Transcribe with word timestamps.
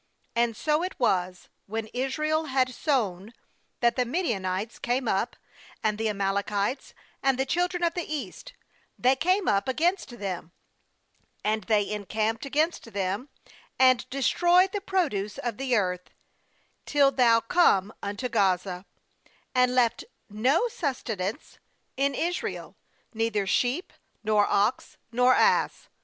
8And 0.35 0.55
so 0.55 0.81
it 0.81 0.99
was, 0.99 1.47
when 1.67 1.85
Israel 1.93 2.45
had 2.45 2.73
sown, 2.73 3.33
that 3.81 3.95
the 3.95 4.03
Midianites 4.03 4.79
came 4.79 5.07
up, 5.07 5.35
and 5.83 5.99
the 5.99 6.09
Amalekites, 6.09 6.95
and 7.21 7.37
the 7.37 7.45
children 7.45 7.83
of 7.83 7.93
the 7.93 8.11
east; 8.11 8.53
they 8.97 9.15
came 9.15 9.47
up 9.47 9.67
against 9.67 10.17
them; 10.17 10.53
4and 11.45 11.65
they 11.67 11.87
encamped 11.87 12.47
against 12.47 12.93
them, 12.93 13.29
and 13.77 14.09
destroyed 14.09 14.71
the 14.71 14.81
produce 14.81 15.37
of 15.37 15.57
the 15.57 15.75
earth, 15.75 16.09
till 16.87 17.11
thou 17.11 17.39
come 17.39 17.93
unto 18.01 18.27
Gaza, 18.27 18.87
and 19.53 19.75
left 19.75 20.03
no 20.31 20.67
sustenance 20.67 21.59
in 21.95 22.15
Israel, 22.15 22.75
neither 23.13 23.45
sheep, 23.45 23.93
nor 24.23 24.47
ox, 24.47 24.97
nor 25.11 25.35
ass. 25.35 25.89